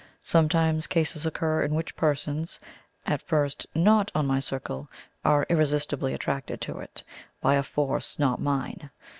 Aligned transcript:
Sometimes 0.23 0.87
cases 0.87 1.27
occur 1.27 1.61
in 1.61 1.75
which 1.75 1.95
persons, 1.95 2.59
at 3.05 3.21
first 3.21 3.67
NOT 3.75 4.11
on 4.15 4.25
my 4.25 4.39
circle, 4.39 4.89
are 5.23 5.45
irresistibly 5.47 6.11
attracted 6.15 6.59
to 6.61 6.79
it 6.79 7.03
by 7.39 7.53
a 7.53 7.61
force 7.61 8.17
not 8.17 8.41
mine. 8.41 8.89